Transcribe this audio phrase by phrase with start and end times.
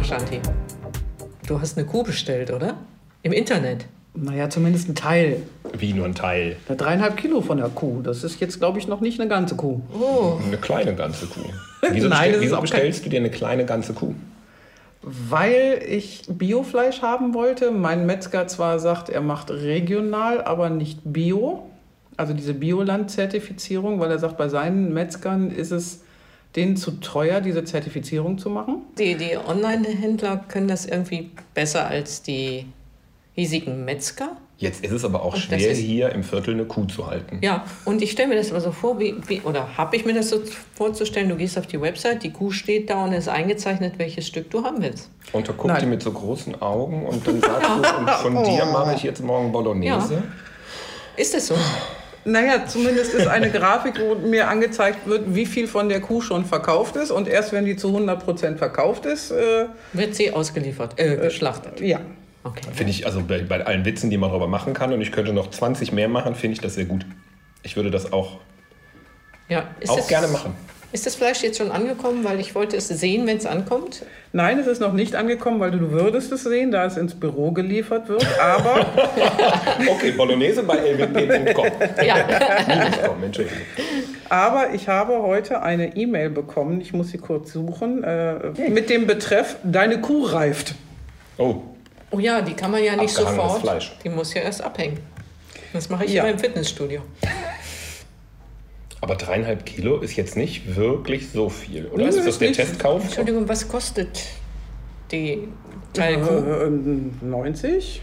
[0.00, 0.40] Mal, Shanti.
[1.46, 2.76] Du hast eine Kuh bestellt, oder?
[3.22, 3.86] Im Internet.
[4.14, 5.42] Naja, zumindest ein Teil.
[5.76, 6.56] Wie nur ein Teil?
[6.68, 8.00] Eine dreieinhalb Kilo von der Kuh.
[8.02, 9.80] Das ist jetzt, glaube ich, noch nicht eine ganze Kuh.
[9.92, 10.38] Oh.
[10.44, 11.40] Eine kleine ganze Kuh.
[11.92, 14.14] Wieso, Nein, bestell, wieso bestellst du dir eine kleine ganze Kuh?
[15.02, 17.70] Weil ich Biofleisch haben wollte.
[17.70, 21.70] Mein Metzger zwar sagt, er macht regional, aber nicht bio.
[22.16, 26.02] Also diese Bioland-Zertifizierung, weil er sagt, bei seinen Metzgern ist es
[26.56, 28.82] denen zu teuer, diese Zertifizierung zu machen.
[28.98, 32.66] Die, die Online-Händler können das irgendwie besser als die
[33.34, 34.36] hiesigen Metzger.
[34.58, 37.38] Jetzt ist es aber auch Und schwer, ist- hier im Viertel eine Kuh zu halten.
[37.40, 40.12] Ja, und ich stelle mir das aber so vor, wie, wie oder habe ich mir
[40.12, 40.42] das so
[40.74, 44.26] vorzustellen, du gehst auf die Website, die Kuh steht da und es ist eingezeichnet, welches
[44.26, 45.08] Stück du haben willst.
[45.32, 45.80] Und da guckt Nein.
[45.80, 49.22] die mit so großen Augen und dann sagst du, und von dir mache ich jetzt
[49.24, 50.14] morgen Bolognese.
[50.14, 50.22] Ja.
[51.16, 51.54] Ist das so?
[52.24, 56.44] Naja, zumindest ist eine Grafik, wo mir angezeigt wird, wie viel von der Kuh schon
[56.44, 57.10] verkauft ist.
[57.10, 61.80] Und erst wenn die zu 100% verkauft ist, äh, Wird sie ausgeliefert, äh, geschlachtet?
[61.80, 62.00] ja.
[62.42, 62.62] Okay.
[62.74, 65.34] Finde ich, also bei, bei allen Witzen, die man darüber machen kann, und ich könnte
[65.34, 67.04] noch 20 mehr machen, finde ich das sehr gut.
[67.62, 68.38] Ich würde das auch,
[69.50, 70.54] Ja, ist auch gerne machen.
[70.92, 72.24] Ist das Fleisch jetzt schon angekommen?
[72.24, 74.02] Weil ich wollte es sehen, wenn es ankommt.
[74.32, 77.52] Nein, es ist noch nicht angekommen, weil du würdest es sehen, da es ins Büro
[77.52, 78.26] geliefert wird.
[78.40, 78.86] Aber
[79.88, 81.66] Okay, Bolognese bei lwp.com.
[82.04, 82.16] Ja.
[82.66, 83.58] Minus.com, Entschuldigung.
[84.28, 88.34] Aber ich habe heute eine E-Mail bekommen, ich muss sie kurz suchen, äh,
[88.68, 90.74] mit dem Betreff Deine Kuh reift.
[91.38, 91.56] Oh,
[92.12, 93.60] Oh ja, die kann man ja nicht sofort.
[93.60, 93.96] Fleisch.
[94.02, 94.98] Die muss ja erst abhängen.
[95.72, 96.24] Das mache ich Ja.
[96.24, 97.02] immer im Fitnessstudio.
[99.00, 102.04] Aber dreieinhalb Kilo ist jetzt nicht wirklich so viel, oder?
[102.04, 102.52] Nö, ist das der.
[102.52, 103.02] Testkauf?
[103.04, 104.24] Entschuldigung, was kostet
[105.10, 105.48] die?
[105.98, 106.70] Äh, äh,
[107.22, 108.02] 90,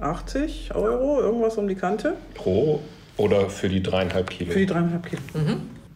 [0.00, 2.14] 80 Euro, irgendwas um die Kante.
[2.34, 2.80] Pro
[3.16, 4.52] oder für die dreieinhalb Kilo?
[4.52, 5.20] Für die dreieinhalb Kilo.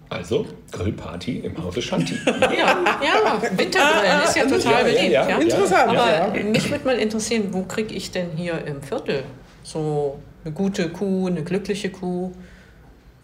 [0.08, 2.14] Also Grillparty im Hause Shanti.
[2.26, 5.12] Ja, ja, Wintergrillen ist ja total Ja, ja, beliebt.
[5.12, 5.28] ja.
[5.28, 6.42] Ja, Interessant, Aber ja.
[6.42, 9.22] mich würde mal interessieren, wo kriege ich denn hier im Viertel
[9.62, 12.32] so eine gute Kuh, eine glückliche Kuh?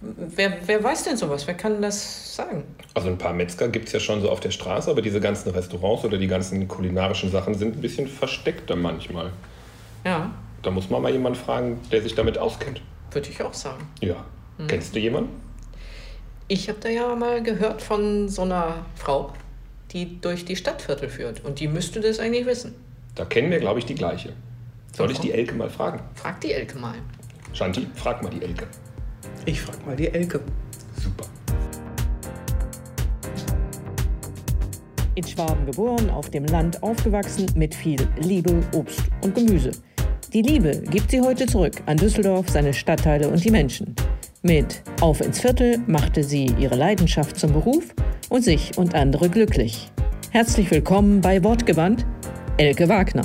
[0.01, 1.47] Wer, wer weiß denn sowas?
[1.47, 2.65] Wer kann das sagen?
[2.95, 5.51] Also ein paar Metzger gibt es ja schon so auf der Straße, aber diese ganzen
[5.51, 9.33] Restaurants oder die ganzen kulinarischen Sachen sind ein bisschen versteckter manchmal.
[10.05, 10.31] Ja,
[10.63, 12.83] Da muss man mal jemanden fragen, der sich damit auskennt.
[13.11, 13.87] würde ich auch sagen.
[14.01, 14.17] Ja.
[14.59, 14.67] Hm.
[14.67, 15.31] Kennst du jemanden?
[16.49, 19.33] Ich habe da ja mal gehört von so einer Frau,
[19.93, 21.45] die durch die Stadtviertel führt.
[21.45, 22.75] Und die müsste das eigentlich wissen.
[23.15, 24.33] Da kennen wir, glaube ich, die gleiche.
[24.95, 26.01] Soll ich die Elke mal fragen?
[26.15, 26.95] Frag die Elke mal.
[27.53, 28.67] Shanti, frag mal die Elke.
[29.45, 30.41] Ich frage mal die Elke.
[31.03, 31.25] Super.
[35.15, 39.71] In Schwaben geboren, auf dem Land aufgewachsen, mit viel Liebe, Obst und Gemüse.
[40.33, 43.95] Die Liebe gibt sie heute zurück an Düsseldorf, seine Stadtteile und die Menschen.
[44.43, 47.95] Mit Auf ins Viertel machte sie ihre Leidenschaft zum Beruf
[48.29, 49.91] und sich und andere glücklich.
[50.31, 52.05] Herzlich willkommen bei Wortgewandt,
[52.59, 53.25] Elke Wagner.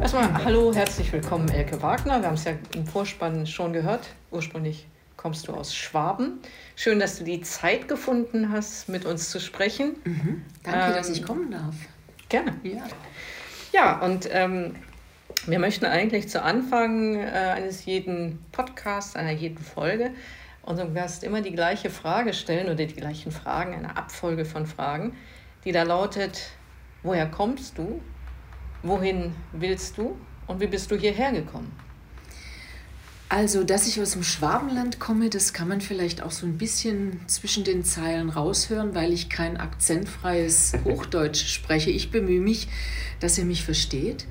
[0.00, 2.20] Erstmal hallo, herzlich willkommen, Elke Wagner.
[2.20, 4.08] Wir haben es ja im Vorspann schon gehört.
[4.30, 4.86] Ursprünglich
[5.16, 6.40] kommst du aus Schwaben.
[6.76, 9.96] Schön, dass du die Zeit gefunden hast, mit uns zu sprechen.
[10.62, 11.74] Danke, dass Ähm, ich kommen darf.
[12.28, 12.54] Gerne.
[12.62, 12.84] Ja.
[13.72, 14.76] Ja, und ähm,
[15.46, 20.10] wir möchten eigentlich zu Anfang äh, eines jeden Podcasts, einer jeden Folge,
[20.62, 25.16] unserem Gast immer die gleiche Frage stellen oder die gleichen Fragen, eine Abfolge von Fragen,
[25.64, 26.50] die da lautet,
[27.02, 28.00] woher kommst du,
[28.82, 30.16] wohin willst du
[30.46, 31.72] und wie bist du hierher gekommen?
[33.28, 37.20] Also, dass ich aus dem Schwabenland komme, das kann man vielleicht auch so ein bisschen
[37.26, 41.90] zwischen den Zeilen raushören, weil ich kein akzentfreies Hochdeutsch spreche.
[41.90, 42.68] Ich bemühe mich,
[43.18, 44.26] dass ihr mich versteht.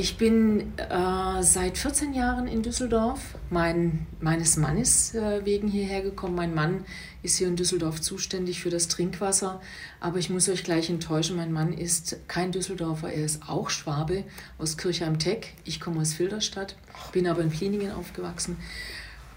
[0.00, 3.18] Ich bin äh, seit 14 Jahren in Düsseldorf.
[3.50, 6.36] Mein, meines Mannes äh, wegen hierher gekommen.
[6.36, 6.84] Mein Mann
[7.24, 9.60] ist hier in Düsseldorf zuständig für das Trinkwasser.
[9.98, 14.22] Aber ich muss euch gleich enttäuschen, mein Mann ist kein Düsseldorfer, er ist auch Schwabe
[14.56, 15.54] aus Kirchheim-Teck.
[15.64, 16.76] Ich komme aus Filderstadt,
[17.10, 18.56] bin aber in Pliningen aufgewachsen,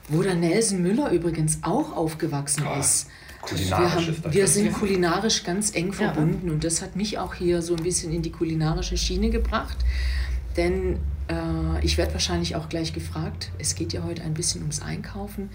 [0.10, 3.08] wo der Nelson Müller übrigens auch aufgewachsen ist.
[3.42, 4.72] kulinarisch wir, haben, ist wir sind ja.
[4.74, 8.32] kulinarisch ganz eng verbunden und das hat mich auch hier so ein bisschen in die
[8.32, 9.78] kulinarische Schiene gebracht.
[10.58, 11.00] Denn
[11.32, 13.52] Äh, ich werde wahrscheinlich auch gleich gefragt.
[13.58, 15.50] Es geht ja heute ein bisschen ums Einkaufen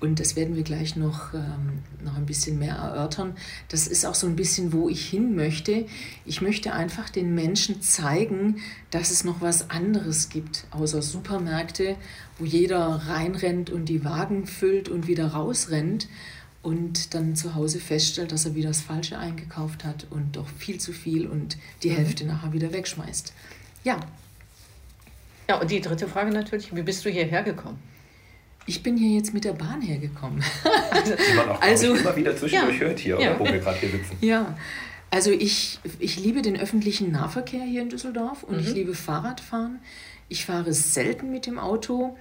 [0.00, 3.34] und das werden wir gleich noch, ähm, noch ein bisschen mehr erörtern.
[3.68, 5.86] Das ist auch so ein bisschen, wo ich hin möchte.
[6.24, 8.56] Ich möchte einfach den Menschen zeigen,
[8.90, 11.96] dass es noch was anderes gibt, außer Supermärkte,
[12.38, 16.08] wo jeder reinrennt und die Wagen füllt und wieder rausrennt
[16.62, 20.78] und dann zu Hause feststellt, dass er wieder das Falsche eingekauft hat und doch viel
[20.78, 21.96] zu viel und die mhm.
[21.96, 23.32] Hälfte nachher wieder wegschmeißt.
[23.82, 23.98] Ja,
[25.50, 27.78] ja, und die dritte Frage natürlich, wie bist du hierher gekommen?
[28.66, 30.44] Ich bin hier jetzt mit der Bahn hergekommen.
[30.94, 33.36] Die man auch also, immer wieder zwischendurch ja, hört hier, ja.
[33.36, 34.16] wo wir gerade hier sitzen.
[34.20, 34.56] Ja,
[35.10, 38.60] also ich, ich liebe den öffentlichen Nahverkehr hier in Düsseldorf und mhm.
[38.60, 39.80] ich liebe Fahrradfahren.
[40.28, 42.16] Ich fahre selten mit dem Auto.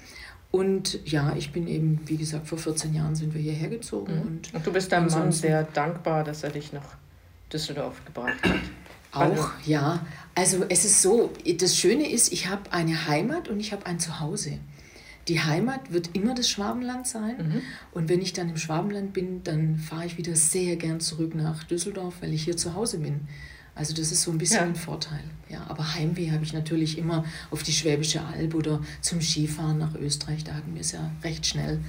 [0.49, 4.15] Und ja, ich bin eben, wie gesagt, vor 14 Jahren sind wir hierher gezogen.
[4.15, 4.21] Mhm.
[4.21, 6.95] Und, und du bist deinem Mann sehr dankbar, dass er dich nach
[7.53, 8.61] Düsseldorf gebracht hat.
[9.11, 10.05] Auch, ja.
[10.35, 13.99] Also es ist so, das Schöne ist, ich habe eine Heimat und ich habe ein
[13.99, 14.59] Zuhause.
[15.27, 17.37] Die Heimat wird immer das Schwabenland sein.
[17.37, 17.61] Mhm.
[17.91, 21.63] Und wenn ich dann im Schwabenland bin, dann fahre ich wieder sehr gern zurück nach
[21.63, 23.27] Düsseldorf, weil ich hier zu Hause bin.
[23.75, 24.63] Also das ist so ein bisschen ja.
[24.63, 25.23] ein Vorteil.
[25.47, 29.95] Ja, aber Heimweh habe ich natürlich immer auf die Schwäbische Alb oder zum Skifahren nach
[29.95, 30.43] Österreich.
[30.43, 31.79] Da hatten wir es ja recht schnell.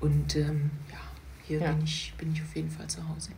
[0.00, 0.98] Und ähm, ja,
[1.46, 1.72] hier ja.
[1.72, 3.30] Bin, ich, bin ich auf jeden Fall zu Hause.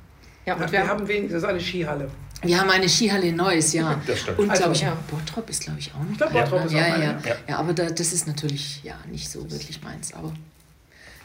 [0.46, 2.10] Ja, und wir, wir haben wenigstens eine Skihalle.
[2.42, 4.00] Wir haben eine Skihalle in Neuss, ja.
[4.06, 4.38] Das stimmt.
[4.38, 4.96] Und also, glaube ich, ja.
[5.10, 6.10] Bottrop ist, glaube ich, auch noch.
[6.10, 7.36] Ich glaube, Bottrop ist ja, auch ja, ja.
[7.48, 7.56] ja.
[7.58, 10.14] aber da, das ist natürlich ja nicht so wirklich meins.
[10.14, 10.32] Aber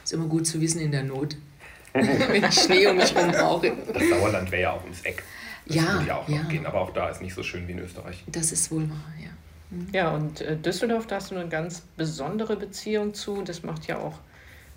[0.03, 1.37] ist immer gut zu wissen in der Not,
[1.93, 3.73] wenn ich Schnee um mich herum brauche.
[3.93, 5.23] Das Sauerland wäre ja auch ums Eck.
[5.65, 6.43] Das ja, würde ja auch ja.
[6.43, 8.23] noch gehen, aber auch da ist nicht so schön wie in Österreich.
[8.27, 9.29] Das ist wohl wahr, ja.
[9.71, 9.87] Mhm.
[9.91, 13.41] Ja, und äh, Düsseldorf, da hast du eine ganz besondere Beziehung zu.
[13.41, 14.19] Das macht ja auch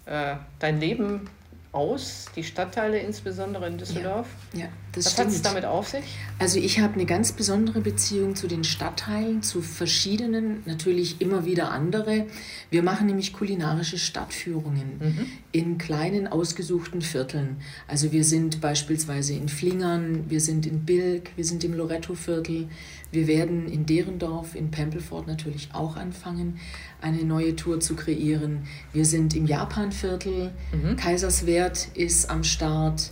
[0.06, 1.28] äh, dein Leben
[1.72, 4.28] aus, die Stadtteile insbesondere in Düsseldorf.
[4.52, 4.68] Ja, ja
[4.98, 6.04] das Was hat es damit auf sich?
[6.38, 11.70] Also ich habe eine ganz besondere Beziehung zu den Stadtteilen, zu verschiedenen, natürlich immer wieder
[11.70, 12.26] andere.
[12.70, 15.26] Wir machen nämlich kulinarische Stadtführungen mhm.
[15.52, 17.56] in kleinen ausgesuchten Vierteln.
[17.86, 22.68] Also wir sind beispielsweise in Flingern, wir sind in Bilk, wir sind im Loretto-Viertel,
[23.10, 26.58] wir werden in Derendorf, in Pempelfort natürlich auch anfangen
[27.00, 28.64] eine neue Tour zu kreieren.
[28.92, 30.96] Wir sind im Japanviertel, mhm.
[30.96, 33.10] Kaiserswerth ist am Start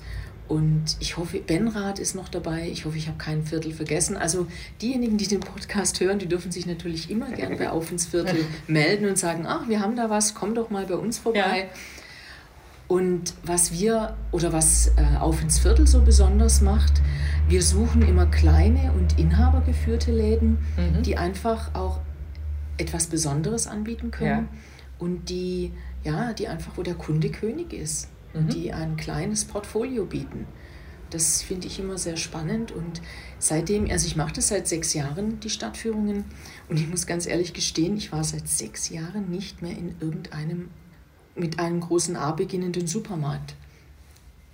[0.48, 2.69] und ich hoffe, Benrad ist noch dabei.
[2.70, 4.16] Ich hoffe, ich habe kein Viertel vergessen.
[4.16, 4.46] Also
[4.81, 8.44] diejenigen, die den Podcast hören, die dürfen sich natürlich immer gerne bei Auf ins Viertel
[8.69, 11.58] melden und sagen, ach, wir haben da was, komm doch mal bei uns vorbei.
[11.58, 11.81] Ja.
[12.88, 17.02] Und was wir oder was äh, Auf ins Viertel so besonders macht,
[17.49, 21.02] wir suchen immer kleine und inhabergeführte Läden, mhm.
[21.02, 21.99] die einfach auch
[22.78, 24.58] etwas Besonderes anbieten können ja.
[24.99, 25.72] und die,
[26.04, 28.08] ja, die einfach, wo der Kunde König ist,
[28.44, 28.48] mhm.
[28.48, 30.46] die ein kleines Portfolio bieten.
[31.10, 33.00] Das finde ich immer sehr spannend und
[33.38, 36.24] seitdem, also ich mache das seit sechs Jahren, die Stadtführungen
[36.68, 40.68] und ich muss ganz ehrlich gestehen, ich war seit sechs Jahren nicht mehr in irgendeinem
[41.36, 43.54] mit einem großen A beginnenden Supermarkt,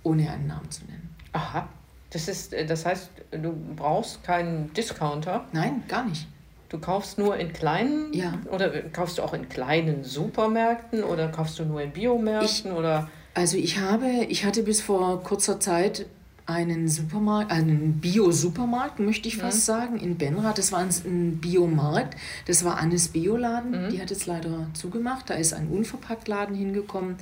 [0.03, 1.15] ohne einen Namen zu nennen.
[1.31, 1.69] Aha,
[2.09, 5.45] das, ist, äh, das heißt, du brauchst keinen Discounter?
[5.53, 6.27] Nein, gar nicht.
[6.69, 8.33] Du kaufst nur in kleinen ja.
[8.49, 13.09] oder kaufst du auch in kleinen Supermärkten oder kaufst du nur in Biomärkten ich, oder?
[13.33, 16.05] Also ich habe, ich hatte bis vor kurzer Zeit
[16.45, 19.61] einen Supermarkt, einen Bio-Supermarkt, möchte ich fast mhm.
[19.61, 20.57] sagen, in Benrath.
[20.57, 22.17] Das war ein Biomarkt.
[22.47, 23.85] Das war Annes Bioladen.
[23.85, 23.89] Mhm.
[23.89, 25.29] Die hat jetzt leider zugemacht.
[25.29, 27.15] Da ist ein Unverpacktladen hingekommen.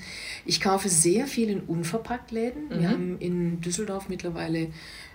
[0.45, 2.65] Ich kaufe sehr viel in Unverpacktläden.
[2.65, 2.79] Mhm.
[2.79, 4.69] Wir haben in Düsseldorf mittlerweile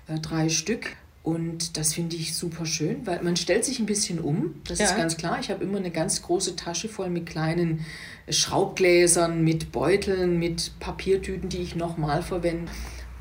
[0.06, 0.96] äh, drei Stück.
[1.26, 4.54] Und das finde ich super schön, weil man stellt sich ein bisschen um.
[4.68, 4.84] Das ja.
[4.84, 5.40] ist ganz klar.
[5.40, 7.84] Ich habe immer eine ganz große Tasche voll mit kleinen
[8.28, 12.70] Schraubgläsern, mit Beuteln, mit Papiertüten, die ich nochmal verwende.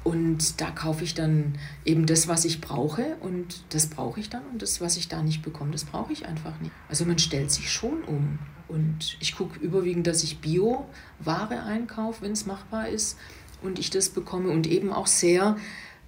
[0.04, 3.16] Und da kaufe ich dann eben das, was ich brauche.
[3.22, 4.44] Und das brauche ich dann.
[4.52, 6.74] Und das, was ich da nicht bekomme, das brauche ich einfach nicht.
[6.88, 8.38] Also man stellt sich schon um.
[8.68, 13.18] Und ich gucke überwiegend, dass ich Bio-Ware einkaufe, wenn es machbar ist.
[13.64, 14.52] Und ich das bekomme.
[14.52, 15.58] Und eben auch sehr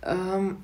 [0.04, 0.58] ähm,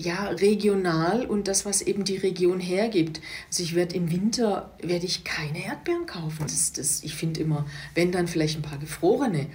[0.00, 3.20] ja, regional und das, was eben die Region hergibt.
[3.48, 6.42] Also ich werde im Winter werde ich keine Erdbeeren kaufen.
[6.42, 9.46] Das, das, ich finde immer, wenn dann vielleicht ein paar gefrorene.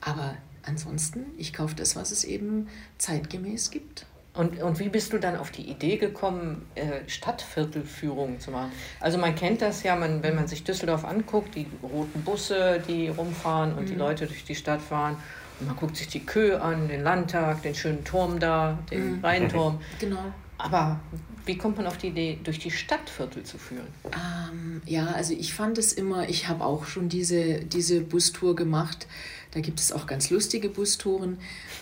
[0.00, 4.06] Aber ansonsten, ich kaufe das, was es eben zeitgemäß gibt.
[4.34, 8.70] Und, und wie bist du dann auf die Idee gekommen, äh, Stadtviertelführungen zu machen?
[9.00, 13.08] Also man kennt das ja, man, wenn man sich Düsseldorf anguckt, die roten Busse, die
[13.08, 13.86] rumfahren und mhm.
[13.86, 15.16] die Leute durch die Stadt fahren
[15.60, 19.24] man guckt sich die Kö an, den Landtag, den schönen Turm da, den mhm.
[19.24, 19.80] Rheinturm.
[19.98, 20.32] Genau.
[20.58, 20.98] Aber
[21.46, 23.86] wie kommt man auf die Idee, durch die Stadtviertel zu führen?
[24.06, 29.06] Ähm, ja, also ich fand es immer, ich habe auch schon diese, diese Bustour gemacht.
[29.52, 31.38] Da gibt es auch ganz lustige Bustouren.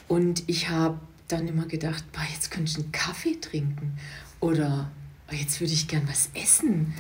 [0.09, 3.99] Und ich habe dann immer gedacht, boah, jetzt könnte ich einen Kaffee trinken.
[4.41, 4.91] Oder
[5.31, 6.95] oh, jetzt würde ich gern was essen.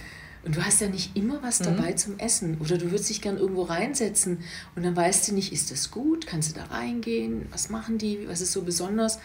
[0.46, 1.96] Und du hast ja nicht immer was dabei mhm.
[1.96, 2.58] zum Essen.
[2.60, 4.44] Oder du würdest dich gern irgendwo reinsetzen
[4.76, 6.28] und dann weißt du nicht, ist das gut?
[6.28, 7.48] Kannst du da reingehen?
[7.50, 8.28] Was machen die?
[8.28, 9.18] Was ist so besonders?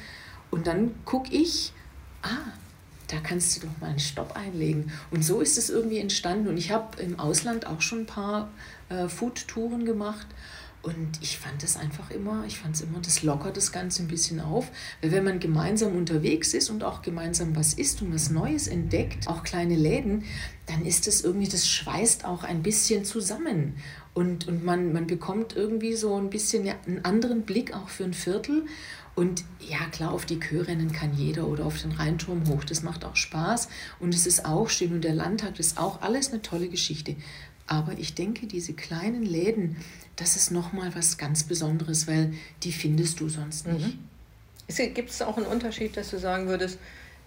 [0.49, 1.73] Und dann gucke ich,
[2.23, 2.51] ah,
[3.07, 4.91] da kannst du doch mal einen Stopp einlegen.
[5.11, 6.47] Und so ist es irgendwie entstanden.
[6.47, 8.49] Und ich habe im Ausland auch schon ein paar
[8.89, 10.25] äh, Food-Touren gemacht.
[10.83, 14.07] Und ich fand es einfach immer, ich fand es immer, das lockert das Ganze ein
[14.07, 14.71] bisschen auf.
[15.01, 19.27] Weil wenn man gemeinsam unterwegs ist und auch gemeinsam was isst und was Neues entdeckt,
[19.27, 20.23] auch kleine Läden,
[20.65, 23.75] dann ist das irgendwie, das schweißt auch ein bisschen zusammen.
[24.15, 28.13] Und, und man, man bekommt irgendwie so ein bisschen einen anderen Blick auch für ein
[28.13, 28.65] Viertel.
[29.13, 32.63] Und ja, klar, auf die Kö rennen kann jeder oder auf den Rheinturm hoch.
[32.63, 33.67] Das macht auch Spaß
[33.99, 37.15] und es ist auch schön und der Landtag ist auch alles eine tolle Geschichte.
[37.67, 39.77] Aber ich denke, diese kleinen Läden,
[40.21, 43.97] das ist nochmal was ganz Besonderes, weil die findest du sonst nicht.
[44.67, 44.93] Mhm.
[44.93, 46.77] Gibt es auch einen Unterschied, dass du sagen würdest,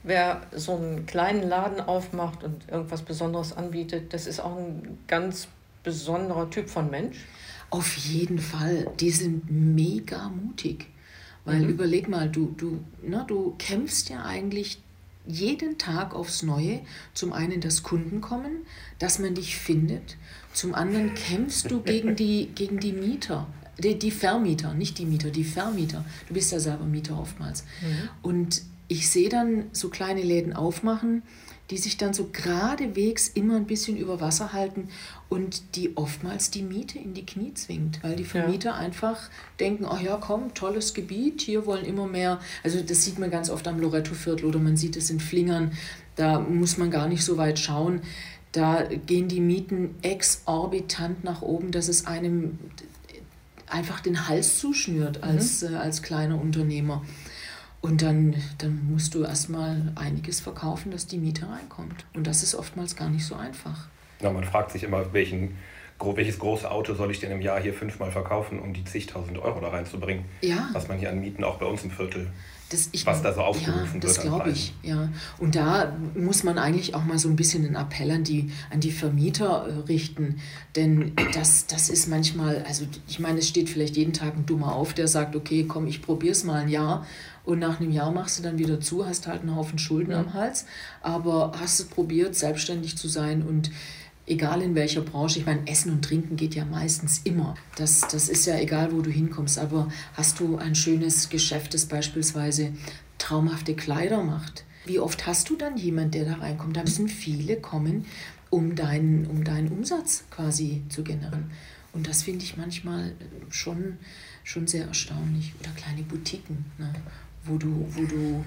[0.05, 5.49] wer so einen kleinen Laden aufmacht und irgendwas Besonderes anbietet, das ist auch ein ganz
[5.83, 7.19] besonderer Typ von Mensch?
[7.69, 8.87] Auf jeden Fall.
[9.01, 10.87] Die sind mega mutig.
[11.45, 11.71] Weil mhm.
[11.71, 14.81] überleg mal, du, du, ne, du kämpfst ja eigentlich
[15.27, 16.81] jeden Tag aufs Neue.
[17.13, 18.59] Zum einen, dass Kunden kommen,
[19.01, 20.17] dass man dich findet.
[20.55, 23.47] Zum anderen kämpfst du gegen die, gegen die Mieter.
[23.79, 26.05] Die, die Vermieter, nicht die Mieter, die Vermieter.
[26.29, 27.65] Du bist ja selber Mieter oftmals.
[27.83, 28.09] Mhm.
[28.23, 31.23] Und ich sehe dann so kleine Läden aufmachen
[31.71, 34.89] die sich dann so geradewegs immer ein bisschen über Wasser halten
[35.31, 38.77] und die oftmals die Miete in die Knie zwingt, weil die Vermieter ja.
[38.77, 39.31] einfach
[39.61, 43.49] denken, ach ja, komm, tolles Gebiet, hier wollen immer mehr, also das sieht man ganz
[43.49, 45.73] oft am Loretto-Viertel oder man sieht es in Flingern,
[46.17, 48.03] da muss man gar nicht so weit schauen.
[48.55, 52.61] Da gehen die Mieten exorbitant nach oben, dass es einem
[53.69, 55.25] einfach den Hals zuschnürt mhm.
[55.25, 55.75] als, mhm.
[55.75, 57.03] äh, als kleiner Unternehmer.
[57.81, 62.07] Und dann, dann musst du erstmal einiges verkaufen, dass die Miete reinkommt.
[62.15, 63.89] Und das ist oftmals gar nicht so einfach.
[64.21, 65.59] Ja, man fragt sich immer, welchen,
[66.01, 69.61] welches große Auto soll ich denn im Jahr hier fünfmal verkaufen, um die zigtausend Euro
[69.61, 70.25] da reinzubringen?
[70.41, 70.71] Ja.
[70.73, 72.31] Was man hier an Mieten auch bei uns im Viertel
[72.75, 74.05] das, ich, was da so aufgerufen ja, das wird.
[74.05, 75.09] Das glaube ich, ja.
[75.39, 78.81] Und da muss man eigentlich auch mal so ein bisschen einen Appell an die, an
[78.81, 80.41] die Vermieter äh, richten.
[80.77, 84.75] Denn das, das ist manchmal, also ich meine, es steht vielleicht jeden Tag ein Dummer
[84.75, 87.07] auf, der sagt, okay, komm, ich probiere es mal ein Jahr.
[87.45, 90.21] Und nach einem Jahr machst du dann wieder zu, hast halt einen Haufen Schulden ja.
[90.21, 90.67] am Hals.
[91.03, 93.71] Aber hast es probiert, selbstständig zu sein und
[94.27, 97.55] egal in welcher Branche, ich meine, Essen und Trinken geht ja meistens immer.
[97.77, 99.59] Das, das ist ja egal, wo du hinkommst.
[99.59, 102.73] Aber hast du ein schönes Geschäft, das beispielsweise
[103.19, 104.65] traumhafte Kleider macht?
[104.87, 106.77] Wie oft hast du dann jemand, der da reinkommt?
[106.77, 108.07] Da müssen viele kommen,
[108.51, 111.51] um deinen, um deinen Umsatz quasi zu generieren.
[111.93, 113.13] Und das finde ich manchmal
[113.51, 113.99] schon,
[114.43, 115.55] schon sehr erstaunlich.
[115.61, 116.65] Oder kleine Boutiquen.
[116.79, 116.93] Ne?
[117.47, 118.45] wo du, wo du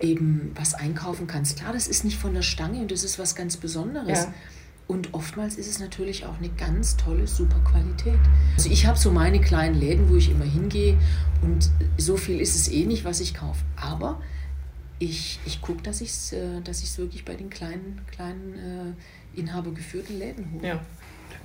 [0.00, 1.58] eben was einkaufen kannst.
[1.58, 4.24] Klar, das ist nicht von der Stange und das ist was ganz Besonderes.
[4.24, 4.34] Ja.
[4.90, 8.18] Und oftmals ist es natürlich auch eine ganz tolle, super Qualität.
[8.56, 10.98] Also ich habe so meine kleinen Läden, wo ich immer hingehe
[11.42, 13.60] und so viel ist es eh nicht, was ich kaufe.
[13.76, 14.20] Aber
[14.98, 18.96] ich, ich gucke, dass ich es äh, dass wirklich bei den kleinen, kleinen
[19.36, 20.66] äh, inhabergeführten Läden hole.
[20.66, 20.80] Ja.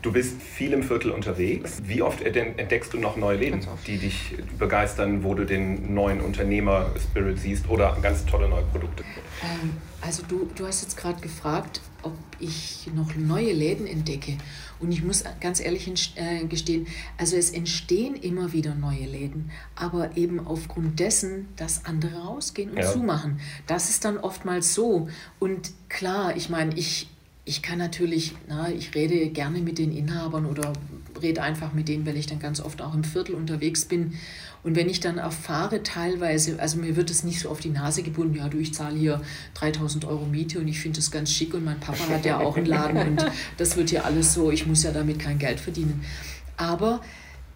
[0.01, 1.83] Du bist viel im Viertel unterwegs.
[1.85, 7.37] Wie oft entdeckst du noch neue Läden, die dich begeistern, wo du den neuen Unternehmer-Spirit
[7.37, 9.03] siehst oder ganz tolle neue Produkte?
[9.43, 14.37] Ähm, also du, du hast jetzt gerade gefragt, ob ich noch neue Läden entdecke.
[14.79, 20.15] Und ich muss ganz ehrlich äh, gestehen, also es entstehen immer wieder neue Läden, aber
[20.15, 22.91] eben aufgrund dessen, dass andere rausgehen und ja.
[22.91, 23.39] zumachen.
[23.67, 25.09] Das ist dann oftmals so.
[25.39, 27.09] Und klar, ich meine, ich,
[27.45, 30.73] ich kann natürlich, na, ich rede gerne mit den Inhabern oder
[31.21, 34.13] rede einfach mit denen, weil ich dann ganz oft auch im Viertel unterwegs bin.
[34.63, 38.01] Und wenn ich dann erfahre teilweise, also mir wird es nicht so auf die Nase
[38.01, 39.21] gebunden, ja du, ich zahle hier
[39.53, 42.57] 3000 Euro Miete und ich finde das ganz schick und mein Papa hat ja auch
[42.57, 43.25] einen Laden und
[43.57, 46.03] das wird ja alles so, ich muss ja damit kein Geld verdienen.
[46.57, 47.01] Aber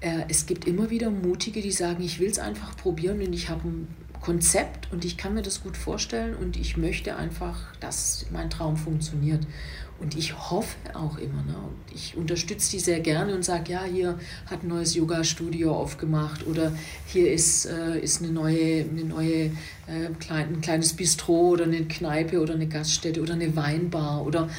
[0.02, 3.50] äh, es gibt immer wieder Mutige, die sagen, ich will es einfach probieren und ich
[3.50, 3.88] habe ein
[4.22, 8.78] Konzept und ich kann mir das gut vorstellen und ich möchte einfach, dass mein Traum
[8.78, 9.46] funktioniert.
[10.00, 11.44] Und ich hoffe auch immer.
[11.44, 11.56] Ne?
[11.58, 14.18] Und ich unterstütze die sehr gerne und sage, ja, hier
[14.50, 16.72] hat ein neues Yoga-Studio aufgemacht oder
[17.06, 19.46] hier ist, äh, ist eine neue, eine neue
[19.88, 24.50] äh, klein, ein kleines Bistro oder eine Kneipe oder eine Gaststätte oder eine Weinbar oder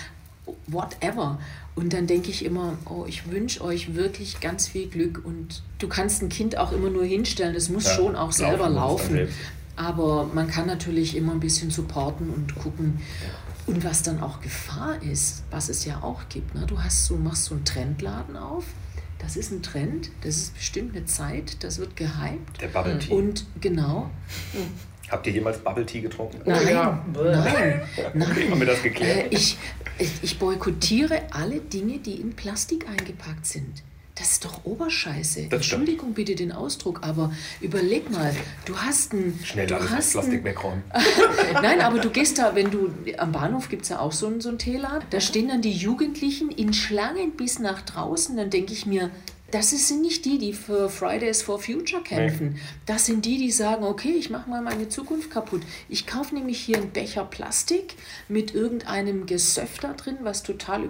[0.66, 1.38] whatever.
[1.74, 5.22] Und dann denke ich immer, oh, ich wünsche euch wirklich ganz viel Glück.
[5.24, 8.68] Und du kannst ein Kind auch immer nur hinstellen, das muss ja, schon auch selber
[8.68, 9.28] laufen.
[9.76, 13.00] Aber man kann natürlich immer ein bisschen supporten und gucken.
[13.66, 16.54] Und was dann auch Gefahr ist, was es ja auch gibt.
[16.54, 16.66] Ne?
[16.66, 18.64] Du hast so, machst so einen Trendladen auf.
[19.18, 22.60] Das ist ein Trend, das ist bestimmt eine Zeit, das wird gehypt.
[22.60, 23.12] Der Bubble Tea.
[23.12, 24.10] Und genau.
[25.10, 26.40] Habt ihr jemals Bubble Tea getrunken?
[26.46, 27.04] Nein, ja.
[27.12, 27.82] nein,
[28.14, 28.50] nein.
[28.50, 29.30] Haben wir das geklärt?
[29.30, 29.58] Äh, ich,
[30.22, 33.82] ich boykottiere alle Dinge, die in Plastik eingepackt sind.
[34.20, 35.44] Das ist doch Oberscheiße.
[35.44, 38.36] Das Entschuldigung bitte den Ausdruck, aber überleg mal,
[38.66, 39.40] du hast ein.
[39.42, 40.82] Schnell du alles hast Plastik wegräumen.
[41.54, 42.90] Nein, aber du gehst da, wenn du.
[43.16, 45.08] Am Bahnhof gibt es ja auch so einen, so einen Teeladen.
[45.08, 48.36] Da stehen dann die Jugendlichen in Schlangen bis nach draußen.
[48.36, 49.10] Dann denke ich mir,
[49.52, 52.52] das sind nicht die, die für Fridays for Future kämpfen.
[52.52, 52.60] Nee.
[52.84, 55.62] Das sind die, die sagen, okay, ich mache mal meine Zukunft kaputt.
[55.88, 57.94] Ich kaufe nämlich hier einen Becher Plastik
[58.28, 60.84] mit irgendeinem Gesöff da drin, was total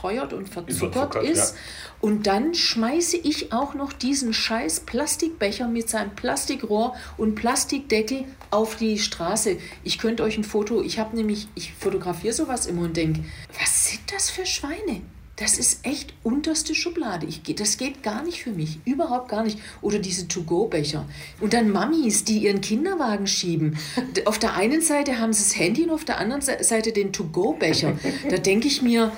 [0.00, 1.54] überteuert und verzuckert ist.
[1.54, 1.60] Ja.
[2.00, 8.76] Und dann schmeiße ich auch noch diesen scheiß Plastikbecher mit seinem Plastikrohr und Plastikdeckel auf
[8.76, 9.58] die Straße.
[9.84, 13.24] Ich könnte euch ein Foto, ich habe nämlich, ich fotografiere sowas immer und denke,
[13.58, 15.02] was sind das für Schweine?
[15.36, 17.26] Das ist echt unterste Schublade.
[17.26, 18.78] Ich, das geht gar nicht für mich.
[18.84, 19.58] Überhaupt gar nicht.
[19.80, 21.06] Oder diese To-Go-Becher.
[21.40, 23.78] Und dann Mamis, die ihren Kinderwagen schieben.
[24.26, 27.96] Auf der einen Seite haben sie das Handy und auf der anderen Seite den To-Go-Becher.
[28.28, 29.12] Da denke ich mir,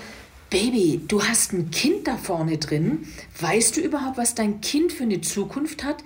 [0.53, 3.07] Baby, du hast ein Kind da vorne drin.
[3.41, 6.05] Weißt du überhaupt, was dein Kind für eine Zukunft hat?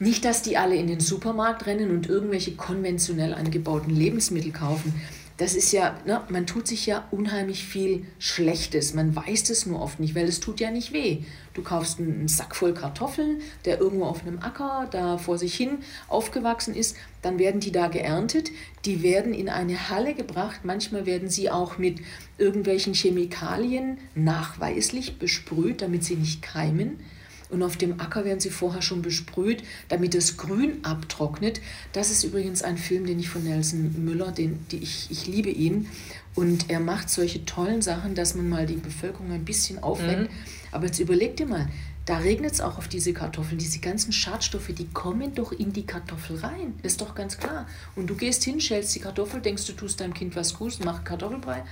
[0.00, 4.92] Nicht, dass die alle in den Supermarkt rennen und irgendwelche konventionell angebauten Lebensmittel kaufen
[5.36, 8.94] das ist ja, ne, man tut sich ja unheimlich viel Schlechtes.
[8.94, 11.24] Man weiß es nur oft nicht, weil es tut ja nicht weh.
[11.52, 15.78] Du kaufst einen Sack voll Kartoffeln, der irgendwo auf einem Acker da vor sich hin
[16.08, 16.96] aufgewachsen ist.
[17.26, 18.52] Dann werden die da geerntet.
[18.84, 20.60] Die werden in eine Halle gebracht.
[20.62, 21.98] Manchmal werden sie auch mit
[22.38, 27.00] irgendwelchen Chemikalien nachweislich besprüht, damit sie nicht keimen
[27.48, 31.60] und auf dem Acker werden sie vorher schon besprüht, damit das Grün abtrocknet.
[31.92, 35.50] Das ist übrigens ein Film, den ich von Nelson Müller, den, die ich, ich liebe
[35.50, 35.88] ihn.
[36.34, 40.22] Und er macht solche tollen Sachen, dass man mal die Bevölkerung ein bisschen aufweckt.
[40.22, 40.36] Mhm.
[40.72, 41.68] Aber jetzt überleg dir mal,
[42.06, 43.58] da regnet es auch auf diese Kartoffeln.
[43.58, 46.74] Diese ganzen Schadstoffe, die kommen doch in die Kartoffel rein.
[46.82, 47.66] Das ist doch ganz klar.
[47.96, 51.02] Und du gehst hin, schälst die Kartoffel, denkst, du tust deinem Kind was Gutes, mach
[51.02, 51.64] Kartoffelbrei.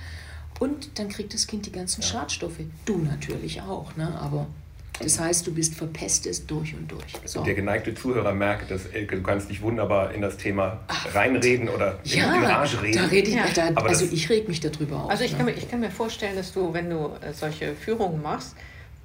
[0.59, 2.59] Und dann kriegt das Kind die ganzen Schadstoffe.
[2.85, 4.17] Du natürlich auch, ne?
[4.19, 4.47] aber
[5.01, 7.03] das heißt, du bist verpestet durch und durch.
[7.25, 7.43] So.
[7.43, 11.67] Der geneigte Zuhörer merkt, dass Elke, du kannst dich wunderbar in das Thema Ach, reinreden
[11.67, 12.97] oder ja, in Rage reden.
[12.97, 13.45] Da rede ich, ja.
[13.53, 15.09] da, also ich reg mich darüber auf.
[15.09, 15.37] Also ich, ne?
[15.37, 18.55] kann mir, ich kann mir vorstellen, dass du, wenn du äh, solche Führungen machst,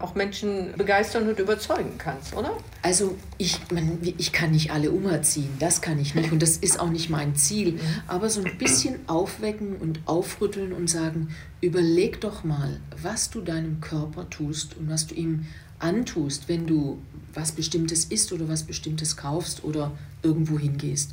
[0.01, 2.57] auch Menschen begeistern und überzeugen kannst, oder?
[2.83, 6.81] Also ich, man, ich kann nicht alle umerziehen, das kann ich nicht und das ist
[6.81, 7.73] auch nicht mein Ziel.
[7.73, 7.81] Mhm.
[8.07, 11.29] Aber so ein bisschen aufwecken und aufrütteln und sagen,
[11.61, 15.47] überleg doch mal, was du deinem Körper tust und was du ihm
[15.79, 16.99] antust, wenn du
[17.35, 21.13] was Bestimmtes isst oder was Bestimmtes kaufst oder irgendwo hingehst.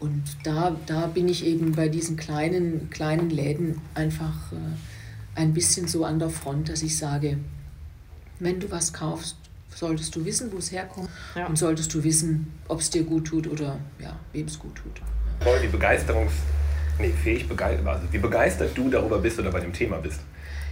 [0.00, 4.56] Und da, da bin ich eben bei diesen kleinen, kleinen Läden einfach äh,
[5.34, 7.38] ein bisschen so an der Front, dass ich sage,
[8.44, 9.36] wenn du was kaufst,
[9.74, 11.46] solltest du wissen, wo es herkommt ja.
[11.46, 15.00] und solltest du wissen, ob es dir gut tut oder ja, wem es gut tut.
[15.40, 16.32] Voll die Begeisterungs...
[16.96, 20.20] Nee, fähig begeistert, also wie begeistert du darüber bist oder bei dem Thema bist.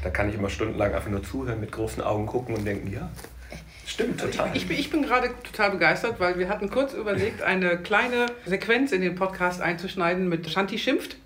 [0.04, 3.10] Da kann ich immer stundenlang einfach nur zuhören, mit großen Augen gucken und denken, ja,
[3.84, 4.50] Stimmt, total.
[4.54, 9.02] Ich, ich bin gerade total begeistert, weil wir hatten kurz überlegt, eine kleine Sequenz in
[9.02, 11.16] den Podcast einzuschneiden mit Shanti schimpft.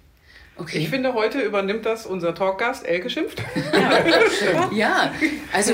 [0.58, 0.78] Okay.
[0.78, 3.42] Ich finde, heute übernimmt das unser Talkgast Elke schimpft.
[3.72, 5.14] Ja, ja
[5.52, 5.72] also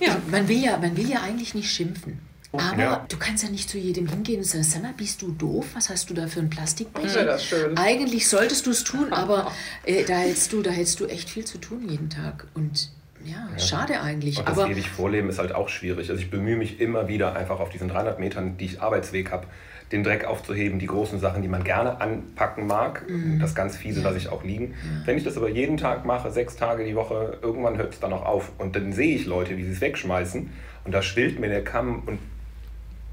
[0.00, 0.16] ja.
[0.30, 2.20] Man, will ja, man will ja eigentlich nicht schimpfen.
[2.52, 3.06] Aber ja.
[3.08, 5.68] du kannst ja nicht zu jedem hingehen und sagen, Sanna, bist du doof?
[5.74, 7.20] Was hast du da für ein Plastikbecher?
[7.20, 7.76] Ja, das schön.
[7.78, 9.50] Eigentlich solltest du es tun, aber
[9.84, 12.46] äh, da, hältst du, da hältst du echt viel zu tun jeden Tag.
[12.54, 12.90] Und
[13.24, 14.38] ja, ja, schade eigentlich.
[14.38, 16.10] Und das aber ewig Vorleben ist halt auch schwierig.
[16.10, 19.46] Also ich bemühe mich immer wieder einfach auf diesen 300 Metern, die ich Arbeitsweg habe,
[19.92, 23.38] den Dreck aufzuheben, die großen Sachen, die man gerne anpacken mag, mhm.
[23.38, 24.06] das ganz fiese ja.
[24.06, 24.68] lasse ich auch liegen.
[24.68, 25.06] Ja.
[25.06, 28.12] Wenn ich das aber jeden Tag mache, sechs Tage die Woche, irgendwann hört es dann
[28.12, 30.50] auch auf und dann sehe ich Leute, wie sie es wegschmeißen
[30.84, 32.18] und da schwillt mir der Kamm und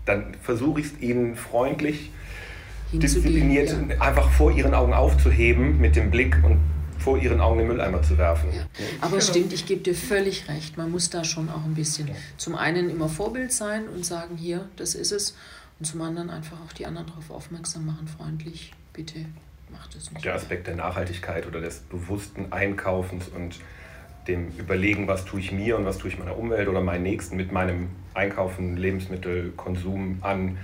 [0.06, 2.12] dann versuche ich es ihnen freundlich,
[2.92, 4.02] diszipliniert ja.
[4.02, 6.58] einfach vor ihren Augen aufzuheben mit dem Blick und
[6.98, 8.50] vor ihren Augen den Mülleimer zu werfen.
[8.54, 8.65] Ja.
[9.02, 10.78] Aber es stimmt, ich gebe dir völlig recht.
[10.78, 14.68] Man muss da schon auch ein bisschen zum einen immer Vorbild sein und sagen, hier,
[14.76, 15.36] das ist es.
[15.80, 19.26] Und zum anderen einfach auch die anderen darauf aufmerksam machen, freundlich, bitte
[19.72, 20.26] macht es nicht.
[20.26, 23.60] Der Aspekt der Nachhaltigkeit oder des bewussten Einkaufens und
[24.28, 27.38] dem Überlegen, was tue ich mir und was tue ich meiner Umwelt oder meinen Nächsten
[27.38, 30.58] mit meinem Einkaufen, Lebensmittelkonsum an,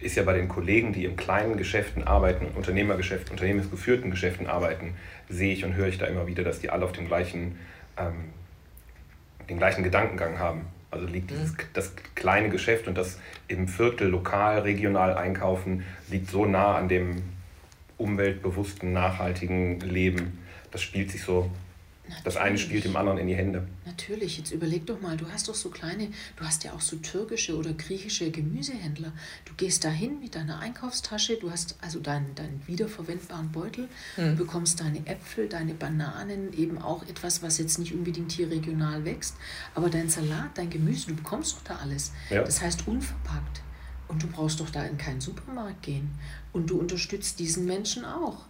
[0.00, 4.94] ist ja bei den Kollegen, die in kleinen Geschäften arbeiten, Unternehmergeschäften, unternehmensgeführten Geschäften arbeiten,
[5.28, 7.58] sehe ich und höre ich da immer wieder, dass die alle auf dem gleichen,
[7.96, 8.30] ähm,
[9.48, 10.66] den gleichen Gedankengang haben.
[10.90, 11.56] Also liegt dieses, mhm.
[11.72, 17.22] das kleine Geschäft und das im Viertel lokal, regional einkaufen, liegt so nah an dem
[17.96, 20.38] umweltbewussten, nachhaltigen Leben.
[20.70, 21.50] Das spielt sich so
[22.24, 23.66] Das eine spielt dem anderen in die Hände.
[23.86, 26.96] Natürlich, jetzt überleg doch mal, du hast doch so kleine, du hast ja auch so
[26.96, 29.12] türkische oder griechische Gemüsehändler.
[29.44, 34.36] Du gehst dahin mit deiner Einkaufstasche, du hast also deinen, deinen wiederverwendbaren Beutel, mhm.
[34.36, 39.36] bekommst deine Äpfel, deine Bananen, eben auch etwas, was jetzt nicht unbedingt hier regional wächst,
[39.74, 42.12] aber dein Salat, dein Gemüse, du bekommst doch da alles.
[42.30, 42.42] Ja.
[42.42, 43.62] Das heißt unverpackt.
[44.08, 46.10] Und du brauchst doch da in keinen Supermarkt gehen.
[46.52, 48.44] Und du unterstützt diesen Menschen auch.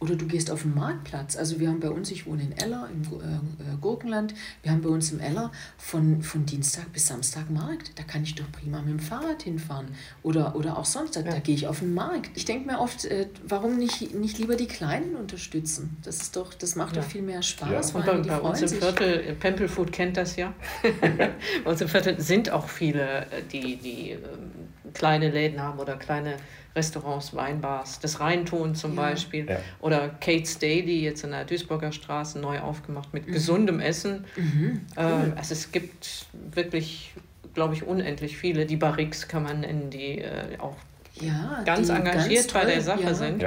[0.00, 1.36] Oder du gehst auf den Marktplatz.
[1.36, 4.32] Also wir haben bei uns, ich wohne in Eller im äh, äh, Gurkenland,
[4.62, 7.98] wir haben bei uns im Eller von, von Dienstag bis Samstag Markt.
[7.98, 9.88] Da kann ich doch prima mit dem Fahrrad hinfahren.
[10.22, 11.32] Oder, oder auch sonst, da, ja.
[11.32, 12.30] da gehe ich auf den Markt.
[12.36, 15.96] Ich denke mir oft, äh, warum nicht, nicht lieber die Kleinen unterstützen?
[16.04, 17.02] Das ist doch, das macht ja.
[17.02, 17.92] doch viel mehr Spaß.
[17.92, 17.98] Ja.
[17.98, 19.38] Und bei, bei uns im Viertel, sich.
[19.40, 20.54] Pempelfood kennt das ja.
[21.64, 26.36] bei uns im Viertel sind auch viele, die, die ähm, kleine Läden haben oder kleine
[26.78, 29.02] Restaurants, Weinbars, das Rheinton zum ja.
[29.02, 29.58] Beispiel ja.
[29.80, 33.32] oder Kate's Daily jetzt in der Duisburger Straße neu aufgemacht mit mhm.
[33.32, 34.24] gesundem Essen.
[34.36, 34.80] Mhm.
[34.96, 35.04] Cool.
[35.04, 37.12] Ähm, also es gibt wirklich,
[37.54, 38.64] glaube ich, unendlich viele.
[38.64, 40.76] Die Barriques kann man nennen, die äh, auch
[41.20, 43.44] ja, ganz engagiert ganz bei der Sache sind.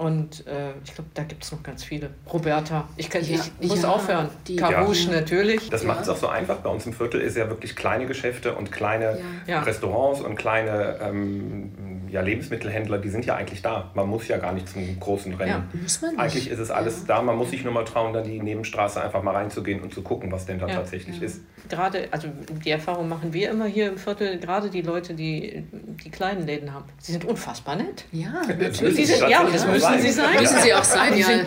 [0.00, 2.08] Und äh, ich glaube, da gibt es noch ganz viele.
[2.32, 4.30] Roberta, ich, kann, ja, ich muss ja, aufhören.
[4.56, 5.20] Carouche ja.
[5.20, 5.68] natürlich.
[5.68, 6.56] Das macht es auch so einfach.
[6.60, 11.89] Bei uns im Viertel ist ja wirklich kleine Geschäfte und kleine Restaurants und kleine ähm,
[12.10, 13.90] ja, Lebensmittelhändler, die sind ja eigentlich da.
[13.94, 15.68] Man muss ja gar nicht zum großen Rennen.
[15.80, 16.20] muss man nicht.
[16.20, 17.22] Eigentlich ist es alles da.
[17.22, 20.32] Man muss sich nur mal trauen, da die Nebenstraße einfach mal reinzugehen und zu gucken,
[20.32, 21.40] was denn da tatsächlich ist.
[21.68, 22.28] Gerade, also
[22.64, 25.64] die Erfahrung machen wir immer hier im Viertel, gerade die Leute, die
[26.04, 26.86] die kleinen Läden haben.
[26.98, 28.04] Sie sind unfassbar nett.
[28.12, 29.06] Ja, natürlich.
[29.06, 30.00] Sind, ja, das müssen sein.
[30.00, 30.40] sie sein.
[30.40, 31.26] Müssen sie auch sein, die ja.
[31.26, 31.46] Sind,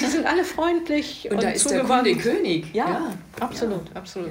[0.00, 2.74] die sind alle freundlich und, und da ist der Kunde König.
[2.74, 3.12] Ja, ja.
[3.40, 4.30] absolut, absolut.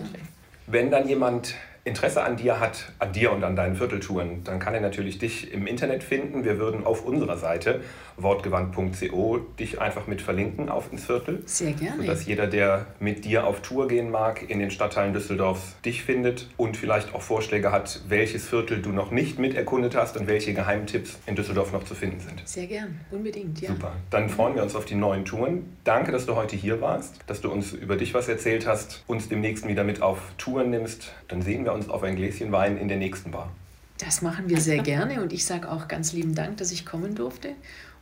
[0.68, 4.74] Wenn dann jemand Interesse an dir hat, an dir und an deinen Vierteltouren, dann kann
[4.74, 6.46] er natürlich dich im Internet finden.
[6.46, 7.82] Wir würden auf unserer Seite
[8.16, 11.42] wortgewandt.co dich einfach mit verlinken auf ins Viertel.
[11.46, 12.02] Sehr gerne.
[12.02, 16.48] Sodass jeder, der mit dir auf Tour gehen mag, in den Stadtteilen Düsseldorfs dich findet
[16.56, 20.54] und vielleicht auch Vorschläge hat, welches Viertel du noch nicht mit erkundet hast und welche
[20.54, 22.48] Geheimtipps in Düsseldorf noch zu finden sind.
[22.48, 23.70] Sehr gern, unbedingt, ja.
[23.70, 23.94] Super.
[24.10, 25.76] Dann freuen wir uns auf die neuen Touren.
[25.84, 29.28] Danke, dass du heute hier warst, dass du uns über dich was erzählt hast, uns
[29.28, 31.12] demnächst wieder mit auf Touren nimmst.
[31.28, 33.52] Dann sehen wir uns auf ein Gläschen Wein in der nächsten Bar.
[33.98, 37.16] Das machen wir sehr gerne und ich sage auch ganz lieben Dank, dass ich kommen
[37.16, 37.50] durfte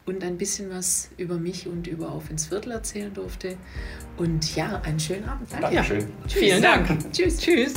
[0.05, 3.57] und ein bisschen was über mich und über Auf ins Viertel erzählen durfte.
[4.17, 5.51] Und ja, einen schönen Abend.
[5.51, 5.75] Danke.
[5.75, 5.99] Dankeschön.
[5.99, 6.05] Ja.
[6.27, 6.39] Tschüss.
[6.39, 7.11] Vielen Dank.
[7.11, 7.37] Tschüss.
[7.37, 7.73] Tschüss.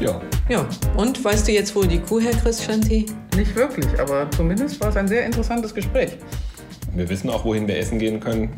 [0.00, 0.20] Ja.
[0.48, 3.06] Ja, und weißt du jetzt, wo die Kuh herkriegst, Shanti?
[3.36, 6.16] Nicht wirklich, aber zumindest war es ein sehr interessantes Gespräch.
[6.94, 8.50] Wir wissen auch, wohin wir essen gehen können,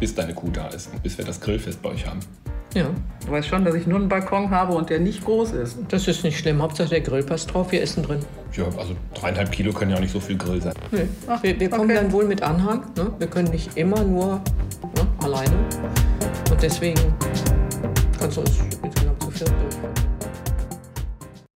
[0.00, 2.20] bis deine Kuh da ist und bis wir das Grillfest bei euch haben.
[2.74, 2.86] Ja.
[3.26, 5.78] Du weißt schon, dass ich nur einen Balkon habe und der nicht groß ist.
[5.88, 6.62] Das ist nicht schlimm.
[6.62, 7.70] Hauptsache der Grill passt drauf.
[7.70, 8.20] Wir essen drin.
[8.54, 10.72] Ja, also dreieinhalb Kilo können ja auch nicht so viel Grill sein.
[10.90, 11.06] Nee.
[11.26, 11.94] Ach, wir, wir kommen okay.
[11.94, 12.82] dann wohl mit Anhang.
[12.96, 13.12] Ne?
[13.18, 15.54] Wir können nicht immer nur ne, alleine.
[16.50, 17.00] Und deswegen
[18.18, 19.81] kannst du uns insgesamt zu viert durchführen.